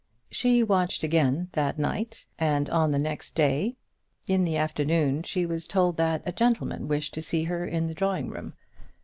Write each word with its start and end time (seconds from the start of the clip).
She 0.31 0.63
watched 0.63 1.03
again 1.03 1.49
that 1.51 1.77
night; 1.77 2.25
and 2.39 2.67
on 2.71 2.89
the 2.89 2.97
next 2.97 3.35
day, 3.35 3.75
in 4.25 4.45
the 4.45 4.57
afternoon, 4.57 5.21
she 5.21 5.45
was 5.45 5.67
told 5.67 5.97
that 5.97 6.23
a 6.25 6.31
gentleman 6.31 6.87
wished 6.87 7.13
to 7.13 7.21
see 7.21 7.43
her 7.43 7.67
in 7.67 7.85
the 7.85 7.93
drawing 7.93 8.29
room. 8.29 8.55